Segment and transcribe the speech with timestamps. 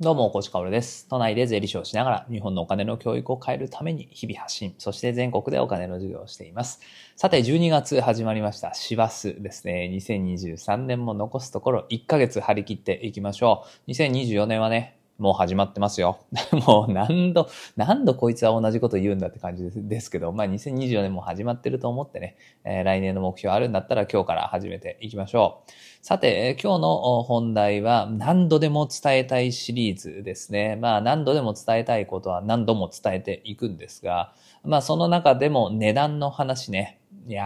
[0.00, 1.06] どうも、コチカオルです。
[1.08, 6.80] 都内で税理士をしながら、日本のお金の教育を変えるために日々発信、そして全国でお金の授業をしています。
[7.14, 8.74] さて、12月始まりました。
[8.74, 9.88] 師走ですね。
[9.92, 13.90] 2023年も残すところ1ヶ月張り切っていきましょう。
[13.92, 16.18] 2024年はね、もう始まってますよ。
[16.66, 25.70] もう何度、何度こいつは同じこと言うんだって感じですけど、まあ2024年も始まってると思ってね、えー来年の目標あるんだったら今日から始めていきましょう。
[26.04, 30.76] さて、今日の本題は何度でも伝えたいシリーズですね。
[30.76, 34.32] まあ何度でも伝えたいことは何度も伝えていくんですが、
[34.64, 37.01] まあその中でも値段の話ね。
[37.26, 37.44] いや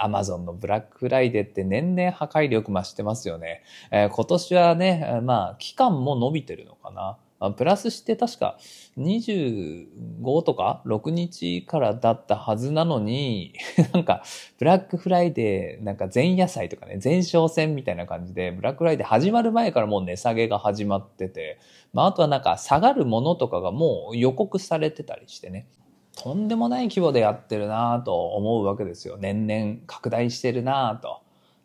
[0.00, 3.62] ー、アマゾンのブラックフライデーって年々破壊力増してますよね。
[3.90, 7.18] えー今年はね、まあ期間も伸びてるのかな。
[7.50, 8.56] プラスして確か
[8.96, 13.54] 25とか6日からだったはずなのに、
[13.92, 14.22] なんか
[14.58, 21.58] ブラックフライデー、なんか前夜祭とかね、前哨戦みたいな感じで、ブラックフライデー始まる前からもう値下げが始まってて、
[21.92, 25.66] まああとはなんか下がるものとかがもう予告されてたりしてね。
[26.22, 29.16] とんでもない規模でやってるなぁと思うわけですよ。
[29.18, 31.20] 年々拡大してるなぁと。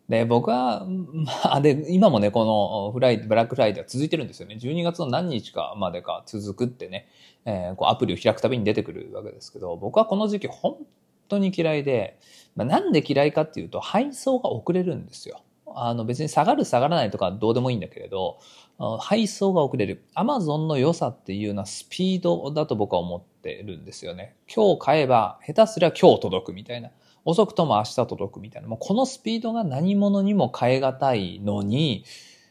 [0.08, 4.56] で、僕は、まあ、で、今もね、このフライ、ブラックフライデーは続いてるんですよね。
[4.60, 7.06] 12月の何日かまでか続くってね、
[7.44, 10.76] えーこうアプリを開くたびに出てくるわけですけど、僕はこの時期本
[11.28, 12.18] 当に嫌いで、
[12.56, 15.40] まあ、なんで嫌いかっていうと、配送が遅れるんですよ。
[15.72, 18.38] あの別に下がる下がらないとかどうでもいいんだけれど、
[19.00, 20.04] 配送が遅れる。
[20.14, 24.36] アマゾンの良さっていうのはスピードだと僕は思ってるんですよね。
[24.54, 26.90] 今日買えば下手すりゃ今日届くみたいな。
[27.24, 28.68] 遅くとも明日届くみたいな。
[28.68, 32.04] もうこのスピードが何者にも変え難いのに、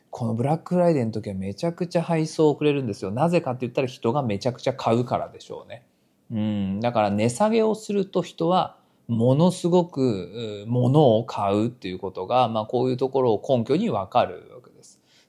[0.09, 3.11] このブラックフライデーの時はめちゃくちゃ配送遅れるんですよ。
[3.11, 5.86] なぜかって言ったら人がめちゃくちゃ買うからでしょうね。
[6.31, 6.80] うん。
[6.81, 14.77] だから値下げをすると人はものすごく物を買うっていうことが、まあこういうところを根拠にわかるわけです。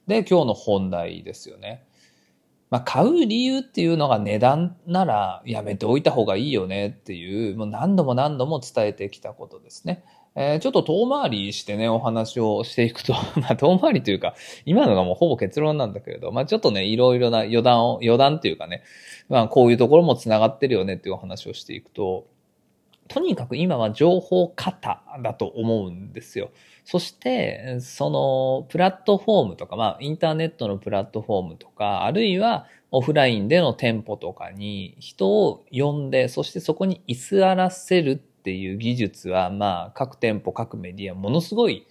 [0.09, 1.85] で、今日の本題ですよね。
[2.71, 10.03] まあ、買う理由っていうのが値段ならやめておいた方がいいよねっていう、もう何度も何度も伝えてきたことですね。
[10.35, 14.33] えーちょっと遠回りしてね、お話をしていくと、 まあ遠回りというか、
[14.65, 18.81] 今のがもうほぼ結論なんだけれど、まあちょっとね、いろいろな余談を、余談っていうかね、
[19.29, 22.25] まあこういうところも繋がってるよねっていうお話をしていくと、
[23.09, 26.51] とにかく今は情報過多だと思うんですよ。
[26.85, 41.87] そして、そのプラットフォームとか、まあインターネットのプラットフォームとか、あるいはオフラインでの店舗とかに人を呼んで、そしてそこに居座らせるっていう技術は、まあ各店舗、各メディア、ものすごい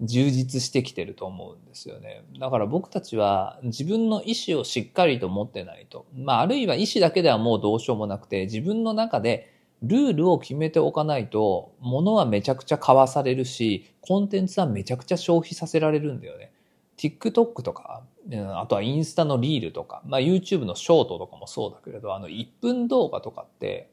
[0.00, 2.22] 充実してきてると思うんですよね。
[2.38, 6.06] だから僕たちは自分の意思をしっかりと持ってないと。
[6.16, 9.52] まああるいは意思だけではもうどうしようもなくて、自分の中で
[9.82, 16.52] ルールを決めておかないと、物はめちゃくちゃ買わされるし、コンテンツはめちゃくちゃ消費させられるんだよね。
[16.96, 18.02] TikTok とか、
[18.32, 23.88] あとはインスタのリールとか、まあ YouTube のショートとかもそうだけれど、あの1分動画とかって、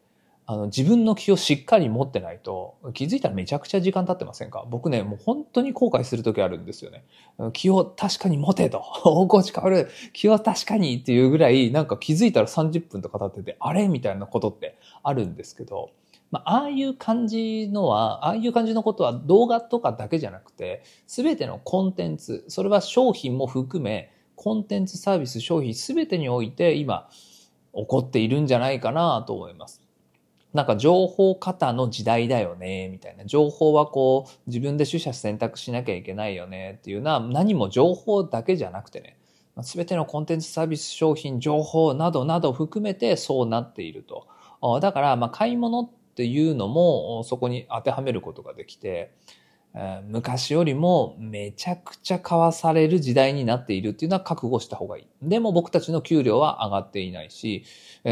[0.47, 4.65] あの自分の気をしっかり持ってないと、気づいたらめちゃくちゃ時間経ってませんか？
[4.69, 7.03] 僕ね、もう本当に後悔する時あるんですよね。
[7.53, 8.83] 気を確かに持てと。
[9.03, 9.89] 大河内変わる。
[10.13, 15.89] 気を確かにっていうぐらい、なんか気づいたら30分とか経ってて、あれみたいなことってあるんですけど、
[16.29, 27.09] まあ、ああいう感じのは、ああいう感じのことは動画とかだけじゃなくて、すべてのコンテンツ、それは商品も含め、コンテンツサービス、商品すべてにおいて今、
[27.73, 29.84] 起こっているんじゃないかなと思います。
[30.55, 33.25] なんか情報過多の時代だよね、みたいな。
[33.25, 39.17] 情報はこう、自分で取捨選択しなきゃいけないよね、っていうのは、何も情報だけじゃなくてね、
[39.61, 44.27] すべてのコンテンツサービス、商品、情報などなど含めてそうなっていると。
[44.79, 49.11] だから、まあ、買い物っていうのも、そこに当てはめることができて、
[50.07, 55.07] 昔よりもめちゃくちゃ買わされる時代になっているっていうのは覚悟した方がいい。
[55.21, 57.65] でも僕たちの給料は上がっていないし、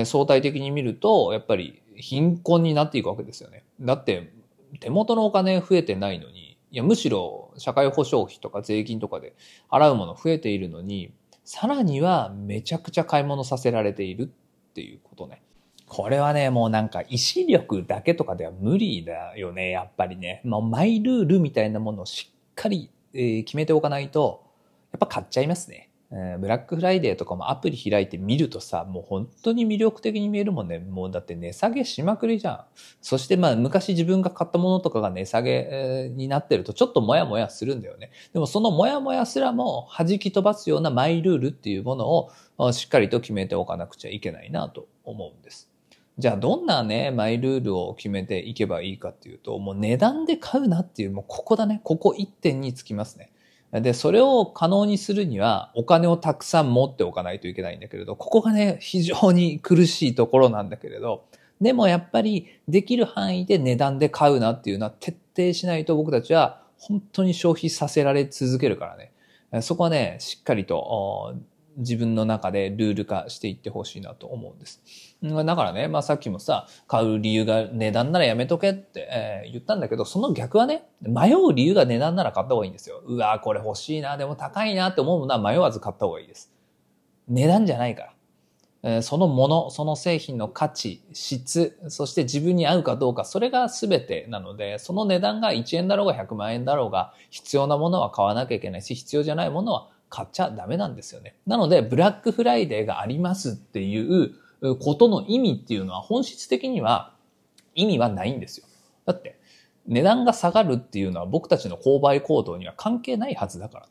[0.03, 3.63] 相対的に見ると、やっぱり貧困になっていくわけですよね。
[3.79, 4.33] だって、
[4.79, 9.35] 手元のお金増えてないのに、いや、むしろ社会保障費とか税金とかで
[9.69, 11.13] 払うもの増えているのに、
[11.45, 15.41] さらにはめちゃくちゃ買い物させられているっていうことね。
[15.87, 20.41] これはね、もうなんか意志力だけとかでは無理だよね、やっぱりね。
[20.43, 24.43] もうマイルールみたいなものをしっかり、えー決めておかないと、
[24.91, 25.89] やっぱ買っちゃいますね。
[26.15, 30.77] えブラックフライデーとかもアプリ開いて見るとさ、もう本当に魅力的に見えるもんね。
[30.77, 32.65] もうだって値下げしまくりじゃん。
[33.01, 38.11] そしてまあ昔自分が買ったものとかが値下げになってるとちょっとモヤモヤするんだよね。
[38.31, 45.73] でもそのモヤモヤすらも弾き飛ばすようなマイルールっていうものをしっかりと決めておかなくちゃいけないなと思うんです。
[46.19, 51.81] じゃあどんなね、マイルールを決めていけばいいかっていうと、もう値段で買うなっていう、もうここだね。
[51.83, 53.32] ここ1点につきますね。
[53.81, 61.25] で、それを可能にするにはお金をたくさん持っておかないといけないんだけれど、ここがね、非常に苦しいところなんだけれど、
[61.59, 69.11] でもやっぱりできる範囲で値段で買うなっていうのは徹底しないと僕たちは本当に消費させられ続けるからね。
[69.61, 71.35] そこはね、しっかりと
[71.77, 74.81] 自分の中でルール化していってほしいなと思うんです。
[75.21, 83.01] だからね、まあさっきもさ、買う理由が値段ならやめとけって、えー、言ったんだけど、その逆はね、迷う理由が値段なら買った方がいいんですよ。
[83.05, 86.51] うわこれ欲しいな、でも高いなって思うものは迷わず買った方がいいです。
[87.27, 88.13] 値段じゃないから。
[88.85, 101.33] えー、そのもの、その製品の価値、質、そして自分に合うかどうか、それが全てなので、その値段が1円だろうが100万円だろうが、必要なものは買わなきゃいけないし、必要じゃないものは買っちゃダメなんですよね。
[101.47, 104.35] なので、ブラックフライデーがありますっていう
[104.79, 107.15] ことの意味っていうのは本質的には
[107.73, 108.67] 意味はないんですよ。
[109.07, 109.39] だって、
[109.87, 113.87] 値段が下がるっていうのは僕たちの購買行動には関係ないはずだから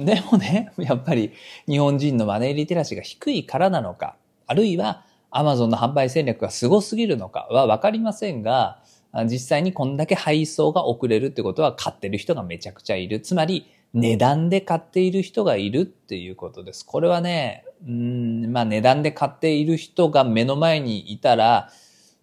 [0.00, 0.14] ね。
[0.14, 1.32] でもね、やっぱり
[1.66, 4.14] 日本人のマネーリテラシーが低いからなのか、
[4.46, 8.82] あるいは Amazon の販売戦略が凄すぎるのかはわかりませんが、
[9.24, 13.18] 実際にこんだけ配送が遅れるってことは買ってる人がめちゃくちゃいる。
[13.20, 16.84] つまり値段で買っている人がいるっていうことです。
[16.84, 21.70] これはね、うん、まあ値段で買っている人が目の前にいたら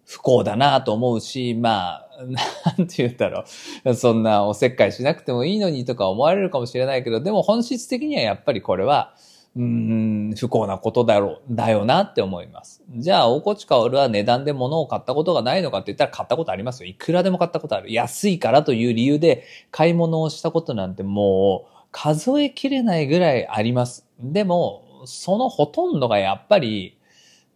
[0.06, 2.04] 不幸だなと思うし、まあ、
[2.76, 3.44] なんて言うんだろ
[3.84, 3.94] う。
[3.94, 9.14] そんなおせっかいしなくてもいいのにとか思われるかもしれないけど、でも本質的にはやっぱりこれは、
[9.56, 12.82] うん、不幸なことだろう、だよなって思います。
[12.96, 16.88] じゃあ、大河内薫は値段で物を買ったことがないのかって言ったら買ったことありますよ。
[16.88, 17.92] いくらでも買ったことある。
[17.92, 24.04] 安いからという理由で買い物をしたことなんてもう数えきれないぐらいあります。
[24.18, 26.98] でも、そのほとんどがやっぱり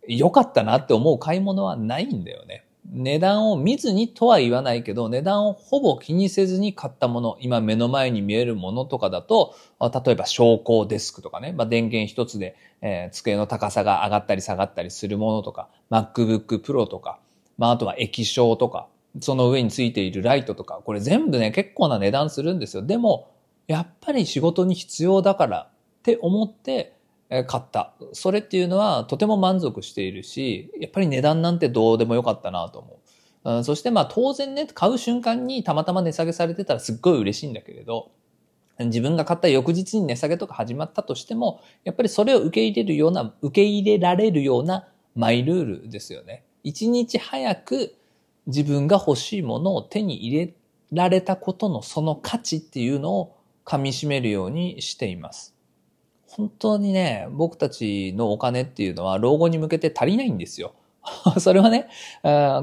[0.06, 2.64] 良かったなって思う買い物はないんだよね。
[2.90, 17.18] 値段を見ずにとは言わないけど、値段をほぼ気にせずに買ったもの、今目の前に見えるものとかだと、例えば昇降デスクとかね、まあ、電源一つで、えー、机の高さが上がったり下がったりするものとか、MacBook Pro とか、
[17.58, 18.88] まあ、あとは液晶とか、
[19.20, 22.82] その上についているライトとか、これ全部ね、結構な値段するんですよ。
[22.82, 23.30] でも、
[23.66, 26.94] やっぱり仕事に必要だからって思って
[27.28, 27.94] 買った。
[28.12, 33.00] それっていうのはとても満足しているし、やっぱり値段なんてどうでもよかったなと思
[33.44, 33.64] う。
[33.64, 38.10] そしてまあ当然ね、買う瞬間にたまたま値下げされてたらすっごい嬉しいんだけれど、
[38.78, 46.44] 自分が買った翌日に値下げとか始まったとしても、やっぱりそれを受け入れるような、受け入れられるようなマイルールですよね。
[46.62, 47.94] 一日早く
[48.46, 50.54] 自分が欲しいものを手に入れ
[50.92, 55.57] られたことのその価値っていうのを噛み締めるようにしています。
[56.30, 60.74] 本当にね、僕たちのお金っていうのは老後に向けて足りないんですよ。
[61.40, 61.88] それはね、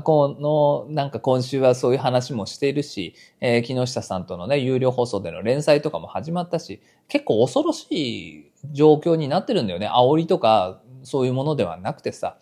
[0.04, 9.88] この、なんか今週はそういう話もしているし、えー、木下さんとのね、有料放送での連載とかも始まったし、結構恐ろしい状況になってるんだよね。
[9.88, 12.38] 煽りとか、そういうものではなくてさ。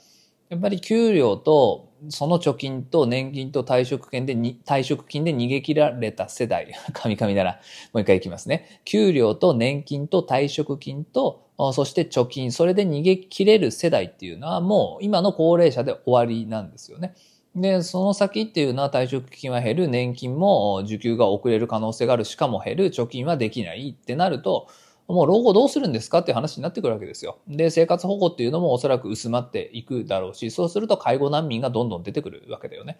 [0.54, 7.60] やっぱり給料とその貯金と年金と退職金でに、退職金で逃げ切られた世代、 神々なら
[7.94, 8.82] もう一回いきますね。
[8.86, 17.14] 給料と年金と退職金と、そして貯金、それで逃げ切れる世代っていうのはもう今の高齢者で終わりなんですよね。
[17.56, 24.68] で、その先っていうのは退職金は減る、年金も受給が遅れる可能性がある、しかも減る、貯金はできないってなると、
[25.08, 27.40] もう老後どうするんですかっていう話になってくるわけですよ。
[27.48, 33.00] で、生活保護っていうのもおそらく薄まっていくだろうし、そうすると介護難民がどんどん出てくるわけだよね。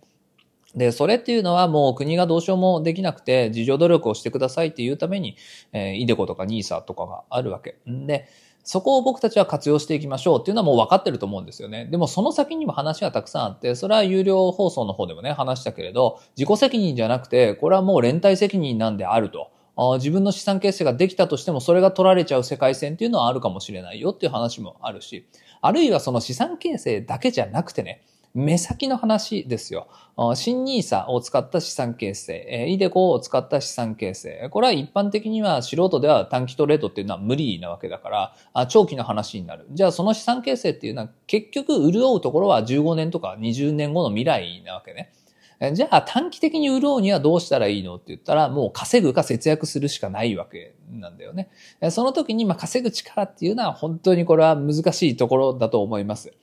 [0.76, 5.38] で、それっていうのはもう国がどうしようもできなくて、自助努力をしてくださいっていうために、
[5.72, 7.78] えー、イデコとかニーサとかがあるわけ。
[7.90, 8.28] んで、
[8.64, 11.86] そこを僕たちは活用していきましょうっていうのはもう分かってると思うんですよね。
[11.86, 19.52] でもその先にも話はたくさんあって、それは有料放送の方でもね、話したけれど、自己責任じゃなくて、これはもう連帯責任なんであると。
[19.76, 25.28] 自分の資産形成ができたとしてもそれが取られちゃう世界線っていうのはあるかもしれないよっていう話もあるし、
[25.62, 28.04] あるいはその資産形成だけじゃなくてね、
[28.36, 29.88] 目先の話ですよ。
[30.36, 34.48] 新ニーサを使った資産形成、イデコを使った資産形成。
[34.50, 39.68] これは一般的には素人では短期トレードっていうのは無理なわけだから、長期の話になる。
[39.72, 45.14] じゃあその資産形成っていうのは結局潤うところは15年とか20年後の未来なわけね。
[45.74, 51.50] じゃあ短期的に売ろうにはどうしたらいいのって言ったら、もう稼ぐか節約するしかないわけなんだよね。
[51.92, 56.34] その時に、まあ稼ぐ力っていうのは本当にこれは難しいところだと思います。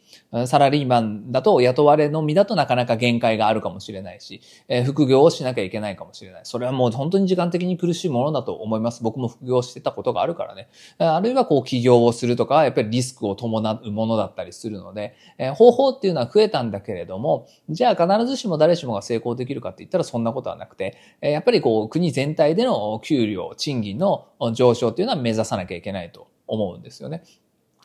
[0.47, 6.41] サラリーマンだと雇われの身だとなかなか限界があるかもしれないし、え副業をしなきゃいけないかもしれない。
[6.45, 9.03] それはもう本当に時間的に苦しいものだと思います。
[9.03, 10.69] 僕も副業してたことがあるからね。
[10.99, 27.25] あるいはこう起業をするとか、やっぱりリスクを伴うものだったりするので、え方法っていうのは増えたんだけれども、じゃあ必ずしも誰しもがが成功できるかって言ったらそんなことはなくて、やっぱりこう国全体での給料、賃金の上昇っていうのは目指さなきゃいけないと思うんですよね。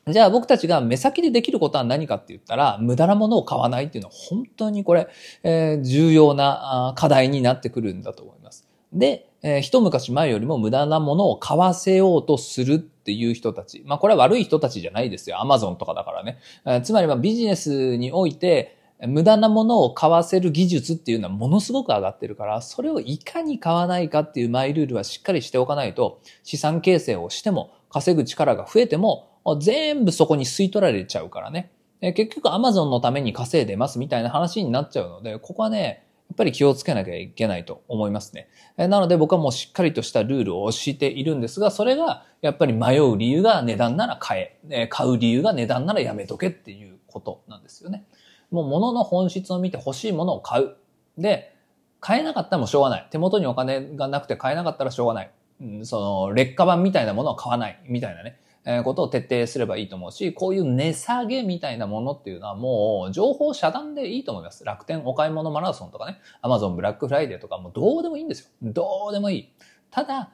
[0.07, 5.07] じゃあ僕たちが目先でできることは何かって言ったら、無駄なものを買わないっていうのは本当にこれ、
[5.41, 8.67] えー、重要な課題になってくるんだと思います。
[8.93, 13.83] で、えー、一昔前よりも無駄なものを買わせようとするっていう人たち。
[13.87, 15.41] まあこれは悪い人たちじゃないですよ。
[15.41, 16.37] アマゾンとかだからね。
[16.65, 31.71] えー、つまりはビジネスにおいて、無駄なものを買わせる技術っていうのはものすごく上がってるから、それをいかに買わないかっていうマイルールはしっかりしておかないと、資産形成をしても、稼ぐ力が増えても、全部そこに吸い取られちゃうからね。
[32.01, 38.49] 結局 Amazon のために稼いでますみたいな話になっちゃうので、ここはね、やっぱり気をつけなきゃいけないと思いますね。
[38.77, 48.05] なので僕はもうしっかりとしたルールを教えているんですが、それがやっぱり迷う理由が値段なら買え、買う理由が値段ならやめとけっていうことなんですよね。
[48.51, 50.75] もう物の本質を見て欲しいものを買う。
[51.17, 51.55] で、
[51.99, 53.07] 買えなかったらもうしょうがない。
[53.11, 55.31] 手元にお金がなくて買えなかったらしょうがない。
[55.61, 57.79] うん、その、劣化版みたいなものを買わない。
[57.87, 58.37] みたいなね。
[58.65, 64.65] え、ことを徹底すればいいと思うし、こういう値下げみたいなものっていうのはもう情報遮断でいいと思います。
[64.65, 68.49] 楽天お買い物マラソンとかね、アマゾンブラックフライデーとかもうどうでもいいんですよ。
[68.63, 69.49] どうでもいい。
[69.91, 70.31] ただ、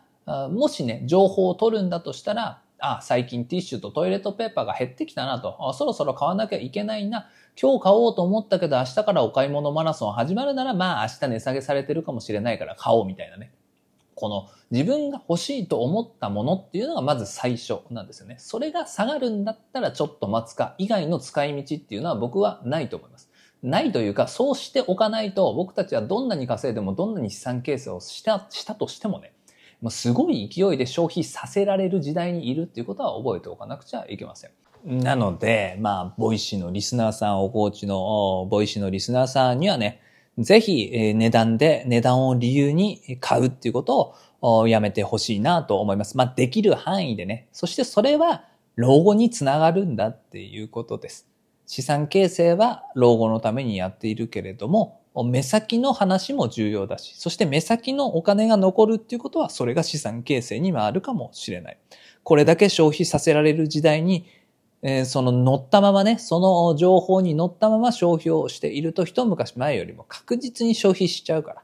[0.49, 7.27] もしね、情報を取るんだとしたら、あ、最近ティッシュとトイレットペーパーが減ってきたなと、そろそろ買わなきゃいけないな、
[7.61, 13.51] 今日買おうと思ったけど明日からお買い物マラソン始まるならまあ明日値下げされてるかもしれないから買おうみたいなね。
[14.15, 18.35] この自分が欲しいと思ったものっていうのがまず最初なんですよね。
[18.39, 23.29] それが下がるんだったらちょっと待つか以外の使い道っていうのは僕はないと思います。
[23.63, 29.33] ないというか、そうしておかないと僕たちはどんなに稼いでもどんなに資産形成をしたしたとしてもね、
[29.81, 34.51] もうすごい勢いで消費させられる時代にいるっていうことは覚えておかなくちゃいけません。
[34.85, 40.01] なので、まあ、ボイシーのリスナーさん、おコーチの Voicy のリスナーさんにはね、
[40.41, 46.17] ぜひ値段で、値段を理由に買うっていうことをやめてほしいなと思います。
[46.17, 47.47] まあ、できる範囲でね。
[47.51, 48.45] そしてそれは
[48.75, 51.27] 老後につながるんだっていうことです。
[51.67, 61.77] 資産形成は老後のためにやっているけれども、目先の話も重要だし、そして目先のお金が残るっていうことは、それが資産形成に回るかもしれない。
[62.23, 64.25] これだけ消費させられる時代に
[64.83, 71.63] えー、その乗ったままね、その情報に乗ったまま消費をしていると一昔前よりも確実に消費しちゃうから。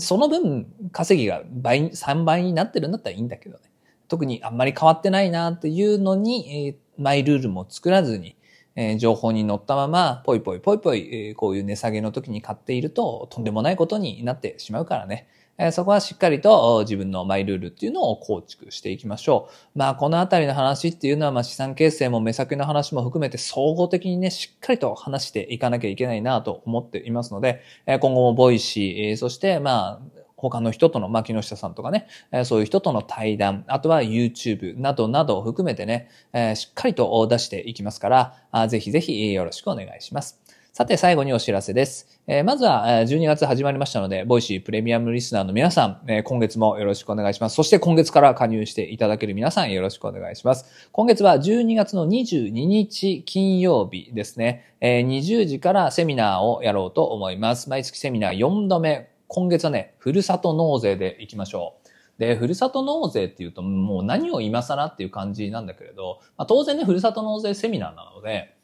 [0.00, 3.64] その分、稼ぎが倍、3倍になってるんだったらいいんだけどね。
[4.06, 8.36] 特にあんまり変わってないなっていうのに、えー、マイルールも作らずに、
[8.80, 15.26] えー、情報に乗ったまま、ぽいぽいぽいぽい、え、こういう値下げの時に買っていると、とんでもないことになってしまうからね。
[15.60, 19.78] えそこはしっかりと自分のマイルールっていうのを構築していきましょう。
[19.78, 32.06] まあ、このあたりの話っていうのは、まあ、資産形成も目先の話も含めて総合的にね、しっかりと話していかなきゃいけないなと思っていますのでえ、今後も Voicy、そして、まあ、他の人との、まあ、木下さんとかね、
[32.44, 36.08] そういう人との対談、あとは YouTube などなどを含めてね、
[36.54, 40.40] しっかりと出していきますから、ぜひぜひよろしくお願いします。
[40.78, 42.20] さて、最後にお知らせです。
[42.28, 47.56] え、まずは、12月始まりましたので、 Voicy プレミアムリスナーの皆さん、え、今月もよろしくお願いします。
[47.56, 50.88] そして今月から加入していただける皆さん、よろしくお願いします。
[50.92, 57.68] 今月は12月の22日金曜日ですね、えー、20時からセミナーをやろうと思います。
[57.68, 59.17] 毎月セミナー4度目。
[59.28, 61.88] 今月はね、ふるさと納税で行きましょう。
[62.18, 68.56] で、ふるさと納税っていうと、もう何を今更っていう感じなんだけれど、まあ、当然ね、ふるさと納税セミナーなので、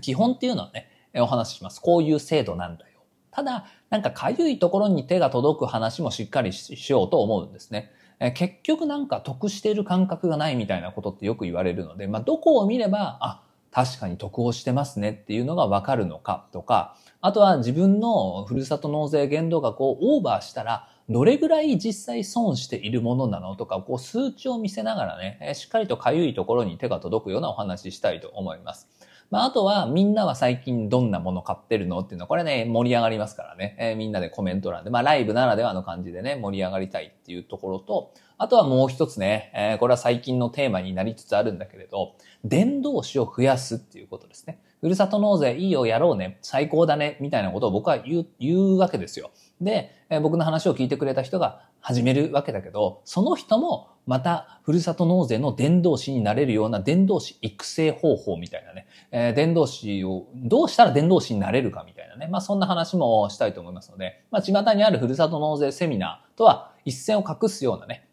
[0.00, 1.80] 基本っていうのはね、お話しします。
[1.80, 3.00] こういう制度なんだよ。
[3.30, 7.92] ただ、なんかかゆいところに手が届く話もしっかりしようと思うんですね。
[8.34, 13.42] 結局なんか得している感覚がないみたいなことってよく言われるので、まあ、どこを見れば、あ、
[13.78, 28.88] 確かに得をしてますねっていうのがわかるのかとか、あとは自分のふるさと納税限度額をオーバーしたら、どれぐらい実際損しているものなのとか、こう数値を見せながらね、しっかりとかゆいところに手が届くようなお話ししたいと思います。
[29.30, 33.76] まあ、あとは、みんなは最近どんなもの買ってるのっていうのは、これね、盛り上がりますからね。
[33.78, 44.60] えー、みんなでコメント欄で、まあ、ライブならではの感じでね、盛り上がりたいっていうところと、あとはもう一つね、えー、これは最近のテーマになりつつあるんだけれど、伝道師を増やすっていうことですね。
[44.80, 49.30] ふるさと納税いいよ、やろうね、最高だね、みたいなことを僕は言う、言うわけですよ。
[49.60, 68.08] で、えー、僕の話を聞いてくれた人が始めるわけだけど、その人もまた、ふるさと納税の伝道師になれるような伝道師育成方法みたいなね、えー、伝道師をどうしたら伝道師になれるかみたいなね、まあそんな話もしたいと思いますので、まあ巷にあるふるさと納税セミナーとは一線を画すようなね、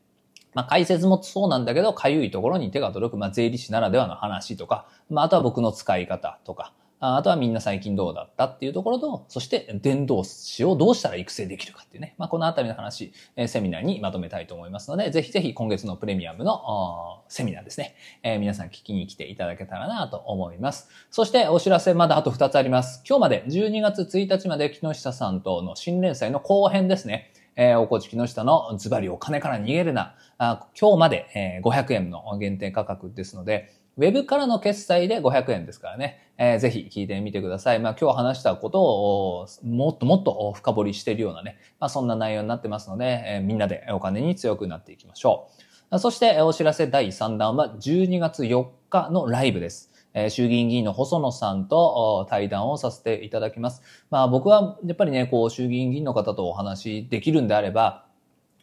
[0.53, 12.15] まあ解説もそうなんだけど、かゆいところに手が届く、まあ税理士ならではの話とか、まああとは僕の使い方とか、あとはみんな最近どうだったっていうところと、そして伝道師をどうしたら育成できるかっていうね。
[12.17, 13.13] まあ、このあたりの話、
[13.47, 17.95] セミナーにまとめたいと思いますので、ぜひぜひ今月のプレミアムのセミナーですね。
[18.23, 20.89] えー、皆さん聞きに来ていただけたらなと思います。
[21.11, 23.03] そしてお知らせまだあと2つあります。
[23.07, 27.31] 今日まで12月1日まで木下さんとの新連載の後編ですね。
[27.57, 30.15] えー、おこち木下のズバリお金から逃げるな。
[30.37, 37.79] あ今日まで、えー、500円の限定価格ですので、ウェブからの決済で500円ですからね、えー、ぜひ聞いてみてください。
[37.79, 45.49] まあ今日話したことをもっともっと深掘りしているようなね、まあそんな内容になってますので、えー、みんなでお金に強くなっていきましょ
[45.91, 45.99] う。
[45.99, 49.91] そしてお知らせ第3弾は12月4日のライブです。
[50.29, 53.81] 衆議院議員の細野さんと対談をさせていただきます。
[54.09, 58.04] まあ僕はやっぱりね、こう衆議院議員の方とお話できるんであれば、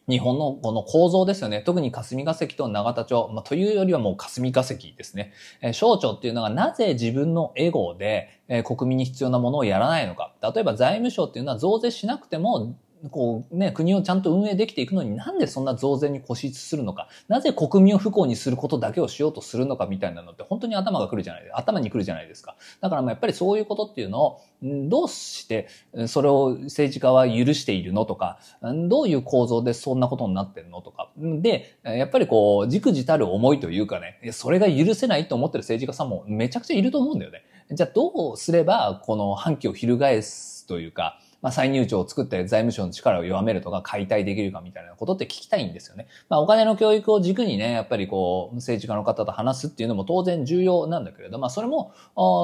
[0.09, 1.61] 日本のこの構造ですよね。
[1.61, 5.31] 特に霞が関と永田町、まあ、というよりはもう霞が関ですね。
[5.61, 10.33] えー、省庁っていうのがなぜ自分のエゴで、えー、国民に必要なものをやらないのか。
[10.41, 12.75] 例えば財務省っていうのは増税しなくても
[13.11, 21.43] こうね、国をちゃんと運営できていくのになんでそんな増税に固執するのか、なぜ国民を不幸にすることだけをしようとするのかみたいなのって本当に頭が来るじゃない。
[21.53, 22.55] 頭に来るじゃないですか。
[22.81, 25.67] だからまあやっぱりそういうことっていうのを、どうして
[26.07, 28.39] それを政治家は許しているのとか、
[28.87, 31.09] どういう構造でそんなことになってるのとか。
[31.17, 37.43] で、やっぱりこう、じくじたる思いというかね、それが許せないと思ってる政治家さんもめちゃくちゃいると思うんだよね。
[37.71, 46.07] じゃあどうすればこの反旗を翻すというか、まあ、再入庁を作って財務省の力を弱めるとか解体できるかみたいなことって聞きたいんですよね。
[46.29, 51.93] まあ、お金の教育を軸にね、やっぱりこう、政治家の方と話すっていうのも当然重要なんだけれど、まあ、それも、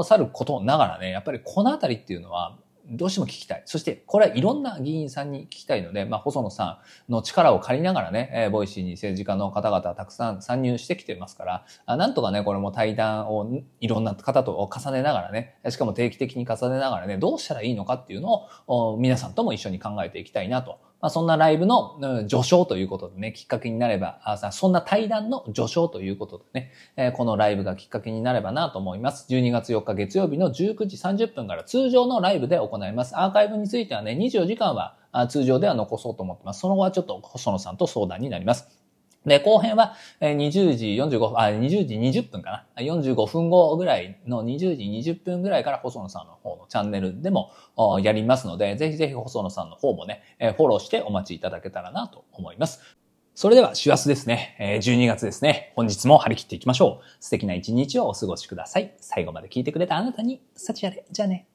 [0.03, 2.57] さることながらね、やっぱりこのあたりっていうのは、
[2.91, 3.63] どうしても聞きたい。
[3.65, 29.25] そして、これはいろんな議員さんに聞きたいので、まあ、細野さんの力を借りながらね、えー、 Voicy に政治家の方々たくさん参入してきてますから、あなんとかね、これも対談をいろんな方と重ねながらね、しかも定期的に重ねながらね、どうしたらいいのかっていうのを、皆さんとも一緒に考えていきたいなとまあ、そんなライブの序章ということでね、きっかけになれば、あそんな対談の序章ということでね、えー、このライブがきっかけになればなと思います。
[29.29, 33.17] 12月4日月曜日の19時30分から通常のライブで行います。
[33.17, 34.97] アーカイブについてはね、24時間は
[35.29, 36.59] 通常では残そうと思ってます。
[36.59, 38.78] その後はちょっと細野さんと相談になります。
[39.25, 42.83] で、後編は20時45分、あ、20時20分かな。
[42.83, 47.51] 45分後ぐらいの20時20分ぐらいから細野さんの方のチャンネルでも
[48.01, 50.23] やりますので、ぜひぜひ細野さんの方もね、
[50.57, 52.97] フォローしてお待ちいただけたらなと思います。
[53.35, 54.55] それでは、師走ですね。
[54.81, 55.73] 12月ですね。
[55.75, 57.23] 本日も張り切っていきましょう。
[57.23, 58.93] 素敵な一日をお過ごしください。
[58.99, 61.05] 最後まで聞いてくれたあなたに、幸あれ。
[61.11, 61.47] じゃあね。